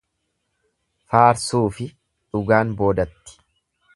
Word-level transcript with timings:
Faarsuufi 1.15 1.87
dhugaan 1.93 2.75
boodatti. 2.83 3.41